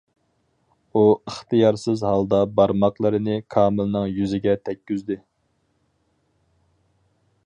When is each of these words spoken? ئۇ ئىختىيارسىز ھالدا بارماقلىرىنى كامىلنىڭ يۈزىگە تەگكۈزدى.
ئۇ 0.93 1.01
ئىختىيارسىز 1.31 2.01
ھالدا 2.07 2.39
بارماقلىرىنى 2.61 3.35
كامىلنىڭ 3.55 4.09
يۈزىگە 4.15 4.57
تەگكۈزدى. 4.69 5.21